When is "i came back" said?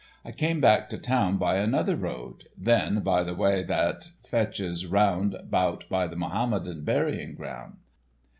0.25-0.89